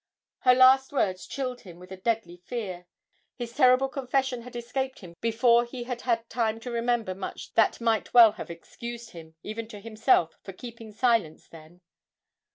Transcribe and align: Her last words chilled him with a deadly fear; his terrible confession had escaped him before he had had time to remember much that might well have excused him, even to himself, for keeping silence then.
Her 0.39 0.55
last 0.55 0.91
words 0.91 1.27
chilled 1.27 1.61
him 1.61 1.77
with 1.77 1.91
a 1.91 1.95
deadly 1.95 2.37
fear; 2.37 2.87
his 3.35 3.53
terrible 3.55 3.87
confession 3.87 4.41
had 4.41 4.55
escaped 4.55 5.01
him 5.01 5.13
before 5.21 5.63
he 5.63 5.83
had 5.83 6.01
had 6.01 6.27
time 6.27 6.59
to 6.61 6.71
remember 6.71 7.13
much 7.13 7.53
that 7.53 7.79
might 7.79 8.11
well 8.11 8.31
have 8.31 8.49
excused 8.49 9.11
him, 9.11 9.35
even 9.43 9.67
to 9.67 9.79
himself, 9.79 10.39
for 10.41 10.53
keeping 10.53 10.91
silence 10.91 11.47
then. 11.47 11.81